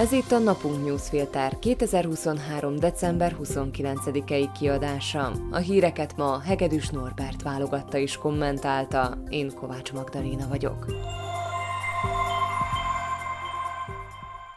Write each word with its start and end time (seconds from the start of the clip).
Ez 0.00 0.12
itt 0.12 0.30
a 0.30 0.38
Napunk 0.38 0.84
Newsfilter 0.84 1.58
2023. 1.58 2.76
december 2.76 3.36
29-i 3.42 4.48
kiadása. 4.58 5.32
A 5.50 5.56
híreket 5.56 6.16
ma 6.16 6.40
Hegedűs 6.40 6.88
Norbert 6.88 7.42
válogatta 7.42 7.98
és 7.98 8.16
kommentálta, 8.16 9.22
én 9.28 9.54
Kovács 9.54 9.92
Magdalena 9.92 10.48
vagyok. 10.48 10.86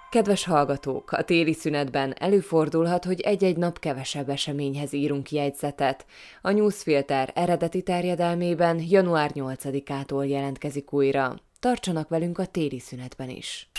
Kedves 0.09 0.45
hallgatók, 0.45 1.11
a 1.11 1.23
téli 1.23 1.53
szünetben 1.53 2.13
előfordulhat, 2.19 3.05
hogy 3.05 3.19
egy-egy 3.19 3.57
nap 3.57 3.79
kevesebb 3.79 4.29
eseményhez 4.29 4.93
írunk 4.93 5.31
jegyzetet. 5.31 6.05
A 6.41 6.51
Newsfilter 6.51 7.31
eredeti 7.35 7.81
terjedelmében 7.81 8.79
január 8.81 9.31
8-ától 9.33 10.27
jelentkezik 10.27 10.93
újra. 10.93 11.35
Tartsanak 11.59 12.09
velünk 12.09 12.37
a 12.37 12.45
téli 12.45 12.79
szünetben 12.79 13.29
is. 13.29 13.71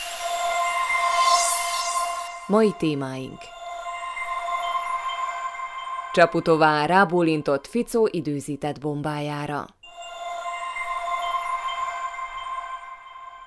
Mai 2.46 2.74
témáink 2.78 3.38
Csaputová 6.12 6.86
rábólintott 6.86 7.66
Ficó 7.66 8.08
időzített 8.10 8.80
bombájára. 8.80 9.66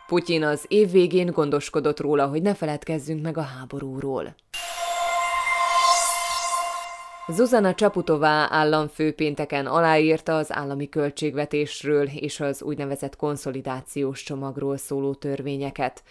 Putyin 0.07 0.43
az 0.43 0.65
év 0.67 0.91
végén 0.91 1.31
gondoskodott 1.31 1.99
róla, 1.99 2.27
hogy 2.27 2.41
ne 2.41 2.53
feledkezzünk 2.53 3.21
meg 3.21 3.37
a 3.37 3.41
háborúról. 3.41 4.35
Zuzana 7.29 7.73
Csaputová 7.73 8.47
államfő 8.49 9.13
pénteken 9.13 9.65
aláírta 9.65 10.37
az 10.37 10.53
állami 10.53 10.89
költségvetésről 10.89 12.07
és 12.07 12.39
az 12.39 12.61
úgynevezett 12.61 13.15
konszolidációs 13.15 14.23
csomagról 14.23 14.77
szóló 14.77 15.13
törvényeket. 15.13 16.03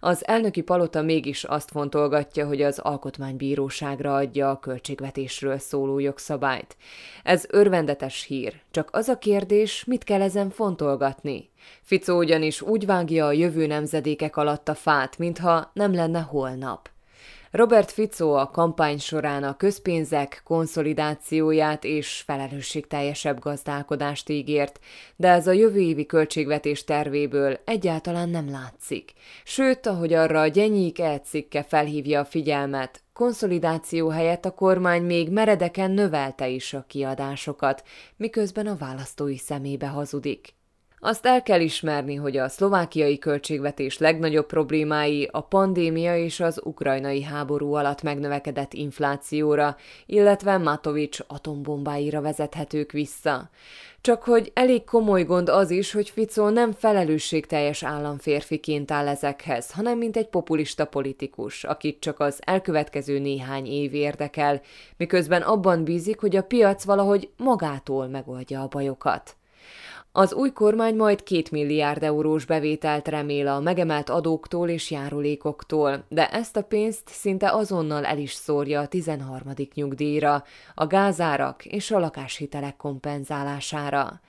Az 0.00 0.26
elnöki 0.26 0.62
palota 0.62 1.02
mégis 1.02 1.44
azt 1.44 1.70
fontolgatja, 1.70 2.46
hogy 2.46 2.62
az 2.62 2.78
alkotmánybíróságra 2.78 4.14
adja 4.14 4.50
a 4.50 4.58
költségvetésről 4.58 5.58
szóló 5.58 5.98
jogszabályt. 5.98 6.76
Ez 7.22 7.44
örvendetes 7.48 8.24
hír, 8.24 8.60
csak 8.70 8.88
az 8.92 9.08
a 9.08 9.18
kérdés, 9.18 9.84
mit 9.84 10.04
kell 10.04 10.22
ezen 10.22 10.50
fontolgatni? 10.50 11.50
Ficó 11.82 12.18
ugyanis 12.18 12.60
úgy 12.60 12.86
vágja 12.86 13.26
a 13.26 13.32
jövő 13.32 13.66
nemzedékek 13.66 14.36
alatt 14.36 14.68
a 14.68 14.74
fát, 14.74 15.18
mintha 15.18 15.70
nem 15.72 15.94
lenne 15.94 16.20
holnap. 16.20 16.92
Robert 17.54 17.90
Fico 17.90 18.32
a 18.32 18.50
kampány 18.50 18.98
során 18.98 19.42
a 19.42 19.56
közpénzek 19.56 20.40
konszolidációját 20.44 21.84
és 21.84 22.22
felelősségteljesebb 22.26 23.38
gazdálkodást 23.38 24.28
ígért, 24.28 24.80
de 25.16 25.28
ez 25.28 25.46
a 25.46 25.52
jövő 25.52 25.78
évi 25.78 26.06
költségvetés 26.06 26.84
tervéből 26.84 27.58
egyáltalán 27.64 28.28
nem 28.28 28.50
látszik. 28.50 29.12
Sőt, 29.44 29.86
ahogy 29.86 30.12
arra 30.12 30.40
a 30.40 30.46
Gyenyik 30.46 31.00
elcikke 31.00 31.62
felhívja 31.62 32.20
a 32.20 32.24
figyelmet, 32.24 33.02
konszolidáció 33.12 34.08
helyett 34.08 34.44
a 34.44 34.54
kormány 34.54 35.02
még 35.02 35.30
meredeken 35.30 35.90
növelte 35.90 36.48
is 36.48 36.72
a 36.72 36.84
kiadásokat, 36.88 37.82
miközben 38.16 38.66
a 38.66 38.76
választói 38.76 39.36
szemébe 39.36 39.86
hazudik. 39.86 40.54
Azt 41.06 41.26
el 41.26 41.42
kell 41.42 41.60
ismerni, 41.60 42.14
hogy 42.14 42.36
a 42.36 42.48
szlovákiai 42.48 43.18
költségvetés 43.18 43.98
legnagyobb 43.98 44.46
problémái 44.46 45.28
a 45.32 45.40
pandémia 45.40 46.16
és 46.16 46.40
az 46.40 46.60
ukrajnai 46.64 47.22
háború 47.22 47.74
alatt 47.74 48.02
megnövekedett 48.02 48.72
inflációra, 48.72 49.76
illetve 50.06 50.58
Matovics 50.58 51.18
atombombáira 51.26 52.20
vezethetők 52.20 52.92
vissza. 52.92 53.50
Csak 54.00 54.22
hogy 54.22 54.50
elég 54.54 54.84
komoly 54.84 55.24
gond 55.24 55.48
az 55.48 55.70
is, 55.70 55.92
hogy 55.92 56.10
Fico 56.10 56.50
nem 56.50 56.72
felelősségteljes 56.72 57.82
államférfiként 57.82 58.90
áll 58.90 59.08
ezekhez, 59.08 59.70
hanem 59.70 59.98
mint 59.98 60.16
egy 60.16 60.28
populista 60.28 60.84
politikus, 60.84 61.64
akit 61.64 62.00
csak 62.00 62.20
az 62.20 62.40
elkövetkező 62.44 63.18
néhány 63.18 63.66
év 63.66 63.94
érdekel, 63.94 64.60
miközben 64.96 65.42
abban 65.42 65.84
bízik, 65.84 66.20
hogy 66.20 66.36
a 66.36 66.42
piac 66.42 66.84
valahogy 66.84 67.28
magától 67.36 68.06
megoldja 68.06 68.62
a 68.62 68.68
bajokat. 68.68 69.36
Az 70.16 70.32
új 70.32 70.52
kormány 70.52 70.96
majd 70.96 71.22
két 71.22 71.50
milliárd 71.50 72.02
eurós 72.02 72.44
bevételt 72.44 73.08
remél 73.08 73.48
a 73.48 73.60
megemelt 73.60 74.10
adóktól 74.10 74.68
és 74.68 74.90
járulékoktól, 74.90 76.04
de 76.08 76.30
ezt 76.30 76.56
a 76.56 76.62
pénzt 76.62 77.08
szinte 77.08 77.50
azonnal 77.50 78.04
el 78.04 78.18
is 78.18 78.32
szórja 78.32 78.80
a 78.80 78.86
13. 78.86 79.52
nyugdíjra, 79.74 80.44
a 80.74 80.86
gázárak 80.86 81.64
és 81.64 81.90
a 81.90 81.98
lakáshitelek 81.98 82.76
kompenzálására. 82.76 84.20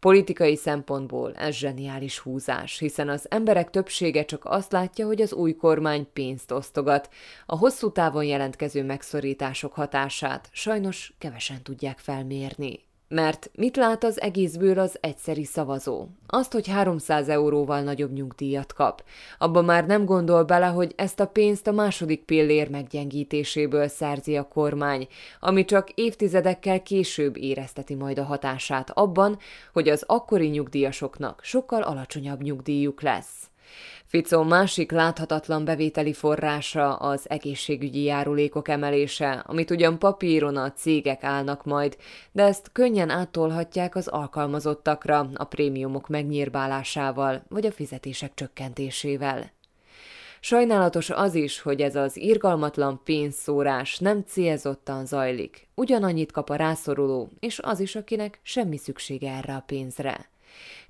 Politikai 0.00 0.56
szempontból 0.56 1.34
ez 1.34 1.54
zseniális 1.54 2.18
húzás, 2.18 2.78
hiszen 2.78 3.08
az 3.08 3.26
emberek 3.30 3.70
többsége 3.70 4.24
csak 4.24 4.44
azt 4.44 4.72
látja, 4.72 5.06
hogy 5.06 5.22
az 5.22 5.32
új 5.32 5.54
kormány 5.54 6.06
pénzt 6.12 6.52
osztogat. 6.52 7.08
A 7.46 7.56
hosszú 7.56 7.92
távon 7.92 8.24
jelentkező 8.24 8.84
megszorítások 8.84 9.72
hatását 9.72 10.48
sajnos 10.52 11.14
kevesen 11.18 11.62
tudják 11.62 11.98
felmérni. 11.98 12.85
Mert 13.08 13.50
mit 13.54 13.76
lát 13.76 14.04
az 14.04 14.20
egészből 14.20 14.78
az 14.78 14.98
egyszeri 15.00 15.44
szavazó? 15.44 16.06
Azt, 16.26 16.52
hogy 16.52 16.68
300 16.68 17.28
euróval 17.28 17.80
nagyobb 17.80 18.12
nyugdíjat 18.12 18.72
kap. 18.72 19.04
Abba 19.38 19.62
már 19.62 19.86
nem 19.86 20.04
gondol 20.04 20.44
bele, 20.44 20.66
hogy 20.66 20.92
ezt 20.96 21.20
a 21.20 21.26
pénzt 21.26 21.66
a 21.66 21.72
második 21.72 22.24
pillér 22.24 22.68
meggyengítéséből 22.68 23.88
szerzi 23.88 24.36
a 24.36 24.48
kormány, 24.48 25.08
ami 25.40 25.64
csak 25.64 25.90
évtizedekkel 25.90 26.82
később 26.82 27.36
érezteti 27.36 27.94
majd 27.94 28.18
a 28.18 28.24
hatását 28.24 28.90
abban, 28.90 29.38
hogy 29.72 29.88
az 29.88 30.04
akkori 30.06 30.46
nyugdíjasoknak 30.46 31.40
sokkal 31.42 31.82
alacsonyabb 31.82 32.42
nyugdíjuk 32.42 33.02
lesz. 33.02 33.50
Ficó 34.06 34.42
másik 34.42 34.90
láthatatlan 34.90 35.64
bevételi 35.64 36.12
forrása 36.12 36.94
az 36.94 37.30
egészségügyi 37.30 38.02
járulékok 38.02 38.68
emelése, 38.68 39.42
amit 39.46 39.70
ugyan 39.70 39.98
papíron 39.98 40.56
a 40.56 40.72
cégek 40.72 41.24
állnak 41.24 41.64
majd, 41.64 41.96
de 42.32 42.42
ezt 42.42 42.72
könnyen 42.72 43.10
áttolhatják 43.10 43.94
az 43.94 44.08
alkalmazottakra 44.08 45.30
a 45.34 45.44
prémiumok 45.44 46.08
megnyírbálásával 46.08 47.42
vagy 47.48 47.66
a 47.66 47.72
fizetések 47.72 48.34
csökkentésével. 48.34 49.54
Sajnálatos 50.40 51.10
az 51.10 51.34
is, 51.34 51.60
hogy 51.60 51.80
ez 51.80 51.96
az 51.96 52.16
irgalmatlan 52.16 53.00
pénzszórás 53.04 53.98
nem 53.98 54.22
célzottan 54.26 55.06
zajlik. 55.06 55.68
Ugyanannyit 55.74 56.32
kap 56.32 56.50
a 56.50 56.56
rászoruló, 56.56 57.30
és 57.40 57.58
az 57.58 57.80
is, 57.80 57.96
akinek 57.96 58.40
semmi 58.42 58.76
szüksége 58.76 59.30
erre 59.30 59.54
a 59.54 59.62
pénzre. 59.66 60.28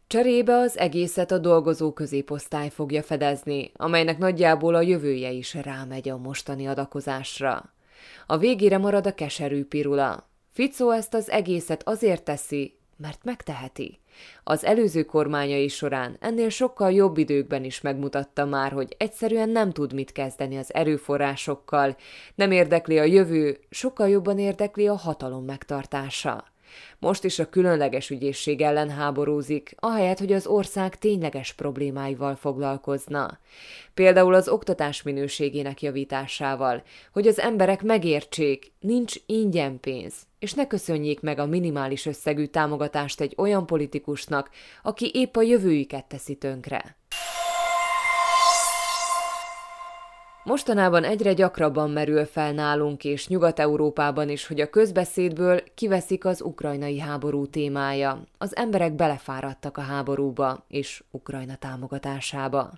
Cserébe 0.09 0.55
az 0.55 0.79
egészet 0.79 1.31
a 1.31 1.39
dolgozó 1.39 1.93
középosztály 1.93 2.69
fogja 2.69 3.03
fedezni, 3.03 3.71
amelynek 3.77 4.19
nagyjából 4.19 4.75
a 4.75 4.81
jövője 4.81 5.31
is 5.31 5.55
rámegy 5.55 6.09
a 6.09 6.17
mostani 6.17 6.67
adakozásra. 6.67 7.73
A 8.27 8.39
végére 8.39 8.79
marad 8.79 9.07
a 9.07 9.15
keserű 9.15 9.65
pirula. 9.65 10.29
Ficó 10.53 10.91
ezt 10.91 11.15
az 11.15 11.31
egészet 11.31 11.89
azért 11.89 12.23
teszi, 12.23 12.79
mert 12.97 13.25
megteheti. 13.25 14.01
Az 14.45 14.65
előző 14.65 15.05
kormányai 15.05 15.69
során 15.69 16.17
ennél 16.21 16.49
sokkal 16.49 16.93
jobb 16.93 17.19
időkben 17.19 17.65
is 17.65 17.81
megmutatta 17.81 18.45
már, 18.45 18.73
hogy 18.73 18.95
egyszerűen 18.99 19.49
nem 19.49 19.73
tud 19.73 19.93
mit 19.93 20.13
kezdeni 20.13 20.57
az 20.57 20.75
erőforrásokkal, 20.75 21.97
nem 22.35 22.51
érdekli 22.51 22.99
a 22.99 23.05
jövő, 23.05 23.59
sokkal 23.71 24.09
jobban 24.09 24.39
érdekli 24.39 24.89
a 24.89 24.97
hatalom 24.97 25.45
megtartása. 25.45 26.45
Most 26.99 27.25
is 27.25 27.39
a 27.39 27.49
különleges 27.49 28.11
ügyészség 28.11 28.61
ellen 28.61 28.91
háborúzik, 28.91 29.75
ahelyett, 29.79 30.19
hogy 30.19 30.33
az 30.33 30.47
ország 30.47 30.99
tényleges 30.99 31.53
problémáival 31.53 32.35
foglalkozna. 32.35 33.39
Például 33.95 34.35
az 34.35 34.49
oktatás 34.49 35.03
minőségének 35.03 35.83
javításával, 35.83 36.83
hogy 37.13 37.27
az 37.27 37.41
emberek 37.41 37.83
megértsék, 37.83 38.73
nincs 38.81 39.15
ingyen 39.27 39.81
pénz, 39.81 40.15
és 40.39 40.53
ne 40.53 40.67
köszönjék 40.67 41.21
meg 41.21 41.39
a 41.39 41.47
minimális 41.47 42.07
összegű 42.07 42.47
támogatást 42.47 43.21
egy 43.21 43.35
olyan 43.37 43.67
politikusnak, 43.67 44.51
aki 44.83 45.11
épp 45.15 45.37
a 45.37 45.43
jövőjüket 45.43 46.05
teszi 46.05 46.35
tönkre. 46.35 46.97
Mostanában 50.47 51.05
egyre 51.05 51.33
gyakrabban 51.33 51.91
merül 51.91 52.25
fel 52.25 52.53
nálunk 52.53 53.05
és 53.05 53.29
Nyugat-Európában 53.29 54.29
is, 54.29 54.47
hogy 54.47 54.61
a 54.61 54.71
közbeszédből 54.71 55.63
kiveszik 55.75 56.25
az 56.25 56.43
ukrajnai 56.43 56.99
háború 56.99 57.47
témája. 57.47 58.23
Az 58.39 58.57
emberek 58.57 58.93
belefáradtak 58.93 59.77
a 59.77 59.81
háborúba 59.81 60.65
és 60.69 61.03
Ukrajna 61.11 61.57
támogatásába. 61.57 62.73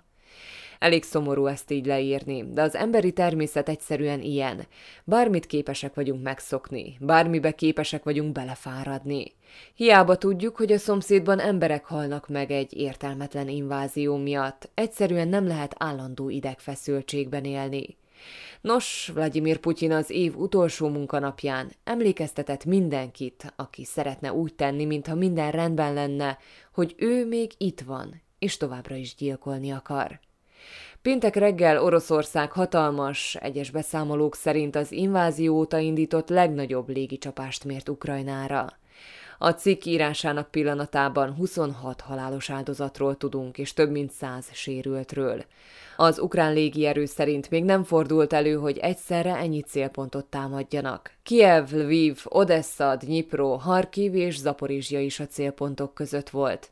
Elég 0.79 1.03
szomorú 1.03 1.45
ezt 1.45 1.71
így 1.71 1.85
leírni, 1.85 2.45
de 2.53 2.61
az 2.61 2.75
emberi 2.75 3.11
természet 3.11 3.69
egyszerűen 3.69 4.21
ilyen. 4.21 4.67
Bármit 5.03 5.45
képesek 5.45 5.93
vagyunk 5.93 6.23
megszokni, 6.23 6.97
bármibe 6.99 7.51
képesek 7.51 8.03
vagyunk 8.03 8.31
belefáradni. 8.31 9.33
Hiába 9.75 10.15
tudjuk, 10.15 10.55
hogy 10.57 10.71
a 10.71 10.77
szomszédban 10.77 11.39
emberek 11.39 11.85
halnak 11.85 12.27
meg 12.27 12.51
egy 12.51 12.77
értelmetlen 12.77 13.47
invázió 13.47 14.15
miatt, 14.17 14.69
egyszerűen 14.73 15.27
nem 15.27 15.47
lehet 15.47 15.75
állandó 15.77 16.29
idegfeszültségben 16.29 17.43
élni. 17.43 17.97
Nos, 18.61 19.11
Vladimir 19.13 19.57
Putyin 19.57 19.91
az 19.91 20.09
év 20.09 20.37
utolsó 20.37 20.87
munkanapján 20.87 21.71
emlékeztetett 21.83 22.65
mindenkit, 22.65 23.53
aki 23.55 23.85
szeretne 23.85 24.33
úgy 24.33 24.53
tenni, 24.53 24.85
mintha 24.85 25.15
minden 25.15 25.51
rendben 25.51 25.93
lenne, 25.93 26.37
hogy 26.73 26.95
ő 26.97 27.25
még 27.25 27.51
itt 27.57 27.81
van, 27.81 28.21
és 28.39 28.57
továbbra 28.57 28.95
is 28.95 29.15
gyilkolni 29.15 29.71
akar. 29.71 30.19
Péntek 31.01 31.35
reggel 31.35 31.83
Oroszország 31.83 32.51
hatalmas, 32.51 33.35
egyes 33.35 33.71
beszámolók 33.71 34.35
szerint 34.35 34.75
az 34.75 34.91
invázió 34.91 35.55
óta 35.55 35.77
indított 35.77 36.29
legnagyobb 36.29 36.89
légicsapást 36.89 37.63
mért 37.63 37.89
Ukrajnára. 37.89 38.77
A 39.37 39.49
cikk 39.49 39.85
írásának 39.85 40.51
pillanatában 40.51 41.33
26 41.33 42.01
halálos 42.01 42.49
áldozatról 42.49 43.17
tudunk, 43.17 43.57
és 43.57 43.73
több 43.73 43.91
mint 43.91 44.11
100 44.11 44.45
sérültről. 44.53 45.45
Az 45.97 46.19
ukrán 46.19 46.53
légierő 46.53 47.05
szerint 47.05 47.49
még 47.49 47.63
nem 47.63 47.83
fordult 47.83 48.33
elő, 48.33 48.55
hogy 48.55 48.77
egyszerre 48.77 49.35
ennyi 49.35 49.61
célpontot 49.61 50.25
támadjanak. 50.25 51.11
Kiev, 51.23 51.71
Lviv, 51.71 52.19
Odessa, 52.23 52.95
Dnipro, 52.95 53.55
Harkiv 53.55 54.15
és 54.15 54.37
Zaporizsia 54.37 54.99
is 54.99 55.19
a 55.19 55.27
célpontok 55.27 55.93
között 55.93 56.29
volt. 56.29 56.69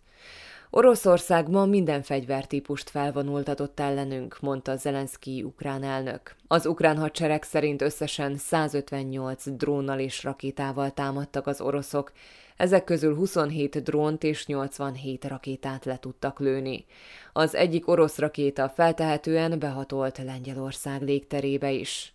Oroszország 0.70 1.50
ma 1.50 1.66
minden 1.66 2.02
fegyvertípust 2.02 2.90
felvonultatott 2.90 3.80
ellenünk, 3.80 4.38
mondta 4.40 4.76
Zelenszky 4.76 5.44
ukrán 5.44 5.84
elnök. 5.84 6.36
Az 6.48 6.66
ukrán 6.66 6.98
hadsereg 6.98 7.44
szerint 7.44 7.82
összesen 7.82 8.38
158 8.38 9.44
drónnal 9.48 10.00
és 10.00 10.24
rakétával 10.24 10.92
támadtak 10.92 11.48
az 11.48 11.62
oroszok, 11.62 12.12
ezek 12.58 12.84
közül 12.84 13.16
27 13.16 13.84
drónt 13.84 14.24
és 14.24 14.46
87 14.46 15.26
rakétát 15.26 15.86
le 15.86 16.00
tudtak 16.00 16.40
lőni. 16.40 16.86
Az 17.34 17.56
egyik 17.56 17.88
orosz 17.88 18.18
rakéta 18.18 18.70
feltehetően 18.70 19.60
behatolt 19.60 20.18
Lengyelország 20.18 21.02
légterébe 21.02 21.72
is. 21.72 22.14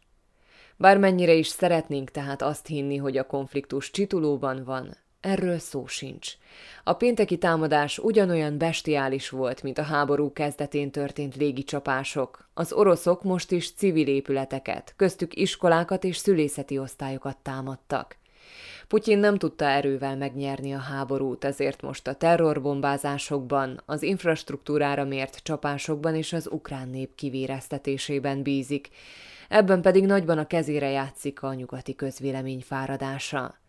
Bármennyire 0.76 1.32
is 1.32 1.46
szeretnénk 1.46 2.10
tehát 2.10 2.42
azt 2.42 2.66
hinni, 2.66 2.96
hogy 2.96 3.16
a 3.16 3.26
konfliktus 3.26 3.90
csitulóban 3.90 4.64
van, 4.64 4.96
Erről 5.22 5.58
szó 5.58 5.86
sincs. 5.86 6.32
A 6.84 6.92
pénteki 6.92 7.38
támadás 7.38 7.98
ugyanolyan 7.98 8.58
bestiális 8.58 9.28
volt, 9.28 9.62
mint 9.62 9.78
a 9.78 9.82
háború 9.82 10.32
kezdetén 10.32 10.90
történt 10.90 11.36
légicsapások. 11.36 12.48
Az 12.54 12.72
oroszok 12.72 13.22
most 13.22 13.50
is 13.50 13.72
civil 13.72 14.06
épületeket, 14.06 14.94
köztük 14.96 15.36
iskolákat 15.36 16.04
és 16.04 16.16
szülészeti 16.16 16.78
osztályokat 16.78 17.36
támadtak. 17.36 18.16
Putyin 18.88 19.18
nem 19.18 19.38
tudta 19.38 19.64
erővel 19.64 20.16
megnyerni 20.16 20.72
a 20.72 20.78
háborút, 20.78 21.44
ezért 21.44 21.82
most 21.82 22.06
a 22.06 22.14
terrorbombázásokban, 22.14 23.82
az 23.86 24.02
infrastruktúrára 24.02 25.04
mért 25.04 25.40
csapásokban 25.42 26.14
és 26.14 26.32
az 26.32 26.48
ukrán 26.50 26.88
nép 26.88 27.14
kivéreztetésében 27.14 28.42
bízik, 28.42 28.88
ebben 29.48 29.82
pedig 29.82 30.06
nagyban 30.06 30.38
a 30.38 30.46
kezére 30.46 30.90
játszik 30.90 31.42
a 31.42 31.54
nyugati 31.54 31.94
közvélemény 31.94 32.60
fáradása. 32.60 33.60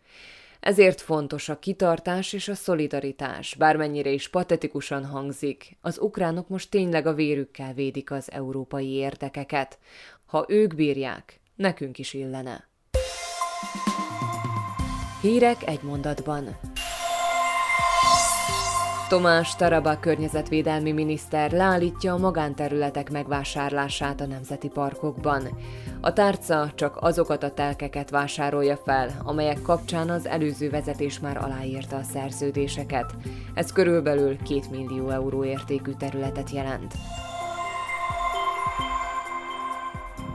Ezért 0.64 1.00
fontos 1.00 1.48
a 1.48 1.58
kitartás 1.58 2.32
és 2.32 2.48
a 2.48 2.54
szolidaritás, 2.54 3.54
bármennyire 3.54 4.10
is 4.10 4.28
patetikusan 4.28 5.04
hangzik. 5.04 5.76
Az 5.80 5.98
ukránok 5.98 6.48
most 6.48 6.70
tényleg 6.70 7.06
a 7.06 7.14
vérükkel 7.14 7.72
védik 7.72 8.10
az 8.10 8.30
európai 8.32 8.88
érdekeket. 8.88 9.78
Ha 10.26 10.44
ők 10.48 10.74
bírják, 10.74 11.40
nekünk 11.54 11.98
is 11.98 12.14
illene. 12.14 12.68
Hírek 15.20 15.66
egy 15.66 15.82
mondatban. 15.82 16.56
Tomás 19.14 19.56
Taraba 19.56 19.98
környezetvédelmi 20.00 20.92
miniszter 20.92 21.52
leállítja 21.52 22.12
a 22.12 22.18
magánterületek 22.18 23.10
megvásárlását 23.10 24.20
a 24.20 24.26
nemzeti 24.26 24.68
parkokban. 24.68 25.48
A 26.00 26.12
tárca 26.12 26.72
csak 26.74 26.96
azokat 27.00 27.42
a 27.42 27.50
telkeket 27.50 28.10
vásárolja 28.10 28.76
fel, 28.76 29.08
amelyek 29.24 29.62
kapcsán 29.62 30.10
az 30.10 30.26
előző 30.26 30.70
vezetés 30.70 31.20
már 31.20 31.36
aláírta 31.36 31.96
a 31.96 32.02
szerződéseket. 32.02 33.14
Ez 33.54 33.72
körülbelül 33.72 34.36
2 34.36 34.60
millió 34.70 35.10
euró 35.10 35.44
értékű 35.44 35.92
területet 35.98 36.50
jelent. 36.50 36.94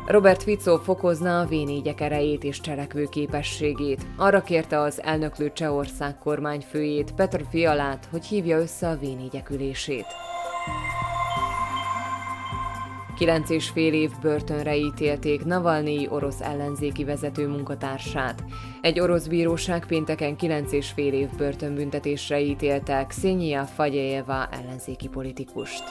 Robert 0.09 0.43
Fico 0.43 0.77
fokozna 0.77 1.39
a 1.39 1.45
v 1.45 1.53
erejét 1.97 2.43
és 2.43 2.61
cselekvő 2.61 3.05
képességét. 3.05 4.05
Arra 4.17 4.41
kérte 4.41 4.79
az 4.79 5.01
elnöklő 5.03 5.51
Csehország 5.53 6.17
kormányfőjét, 6.17 7.11
Petr 7.11 7.41
Fialát, 7.49 8.07
hogy 8.11 8.25
hívja 8.25 8.59
össze 8.59 8.89
a 8.89 8.97
v 8.97 9.03
ülését. 9.49 10.05
Kilenc 13.17 13.49
és 13.49 13.69
fél 13.69 13.93
év 13.93 14.11
börtönre 14.21 14.75
ítélték 14.75 15.45
Navalnyi 15.45 16.07
orosz 16.09 16.41
ellenzéki 16.41 17.03
vezető 17.03 17.47
munkatársát. 17.47 18.43
Egy 18.81 18.99
orosz 18.99 19.27
bíróság 19.27 19.85
pénteken 19.85 20.35
kilenc 20.35 20.71
és 20.71 20.89
fél 20.89 21.13
év 21.13 21.29
börtönbüntetésre 21.37 22.39
ítélte 22.39 23.05
Ksenia 23.05 23.63
Fagyejeva 23.63 24.47
ellenzéki 24.47 25.07
politikust. 25.07 25.83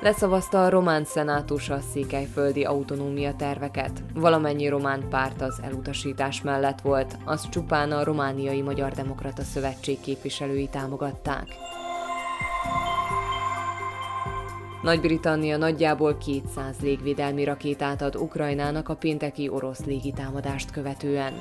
Leszavazta 0.00 0.64
a 0.64 0.68
román 0.68 1.04
szenátus 1.04 1.68
a 1.68 1.80
székelyföldi 1.92 2.64
autonómia 2.64 3.34
terveket. 3.34 4.02
Valamennyi 4.14 4.68
román 4.68 5.08
párt 5.08 5.40
az 5.40 5.60
elutasítás 5.62 6.42
mellett 6.42 6.80
volt, 6.80 7.16
az 7.24 7.48
csupán 7.48 7.92
a 7.92 8.04
Romániai 8.04 8.62
Magyar 8.62 8.92
Demokrata 8.92 9.42
Szövetség 9.42 10.00
képviselői 10.00 10.68
támogatták. 10.68 11.46
Nagy-Britannia 14.82 15.56
nagyjából 15.56 16.16
200 16.16 16.76
légvédelmi 16.80 17.44
rakétát 17.44 18.02
ad 18.02 18.16
Ukrajnának 18.16 18.88
a 18.88 18.96
pénteki 18.96 19.48
orosz 19.48 19.84
légitámadást 19.84 20.70
követően. 20.70 21.32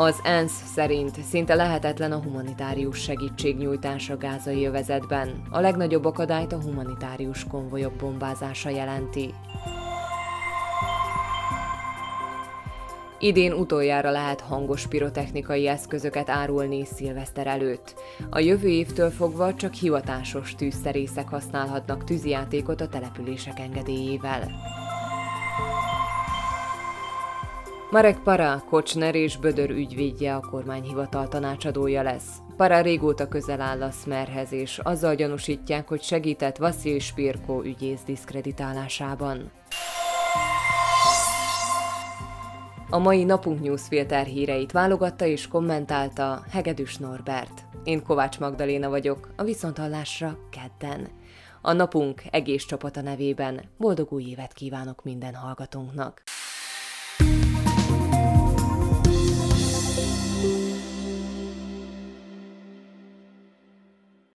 Az 0.00 0.20
ENSZ 0.22 0.62
szerint 0.74 1.20
szinte 1.22 1.54
lehetetlen 1.54 2.12
a 2.12 2.22
humanitárius 2.22 2.98
segítségnyújtás 2.98 4.10
a 4.10 4.16
gázai 4.16 4.66
övezetben. 4.66 5.42
A 5.50 5.60
legnagyobb 5.60 6.04
akadályt 6.04 6.52
a 6.52 6.60
humanitárius 6.60 7.44
konvojok 7.44 7.92
bombázása 7.92 8.68
jelenti. 8.68 9.34
Idén 13.18 13.52
utoljára 13.52 14.10
lehet 14.10 14.40
hangos 14.40 14.86
pirotechnikai 14.86 15.68
eszközöket 15.68 16.28
árulni 16.28 16.84
szilveszter 16.84 17.46
előtt. 17.46 17.94
A 18.30 18.38
jövő 18.38 18.68
évtől 18.68 19.10
fogva 19.10 19.54
csak 19.54 19.72
hivatásos 19.72 20.54
tűzszerészek 20.54 21.28
használhatnak 21.28 22.04
tűzijátékot 22.04 22.80
a 22.80 22.88
települések 22.88 23.58
engedélyével. 23.58 24.50
Marek 27.90 28.18
Para, 28.18 28.62
Kocsner 28.68 29.14
és 29.14 29.36
Bödör 29.36 29.70
ügyvédje 29.70 30.34
a 30.34 30.40
kormányhivatal 30.40 31.28
tanácsadója 31.28 32.02
lesz. 32.02 32.28
Para 32.56 32.80
régóta 32.80 33.28
közel 33.28 33.60
áll 33.60 33.82
a 33.82 33.90
Smerhez, 33.90 34.52
és 34.52 34.78
azzal 34.78 35.14
gyanúsítják, 35.14 35.88
hogy 35.88 36.02
segített 36.02 36.56
Vasil 36.56 36.98
Spirko 36.98 37.62
ügyész 37.64 38.00
diszkreditálásában. 38.06 39.50
A 42.90 42.98
mai 42.98 43.24
napunk 43.24 43.60
newsfilter 43.62 44.26
híreit 44.26 44.72
válogatta 44.72 45.24
és 45.24 45.48
kommentálta 45.48 46.42
Hegedűs 46.50 46.96
Norbert. 46.96 47.64
Én 47.84 48.02
Kovács 48.02 48.38
Magdaléna 48.38 48.88
vagyok, 48.88 49.28
a 49.36 49.42
Viszonthallásra 49.42 50.38
kedden. 50.50 51.08
A 51.62 51.72
napunk 51.72 52.22
egész 52.30 52.64
csapata 52.64 53.00
nevében 53.00 53.60
boldog 53.76 54.12
új 54.12 54.24
évet 54.24 54.52
kívánok 54.52 55.04
minden 55.04 55.34
hallgatónknak! 55.34 56.22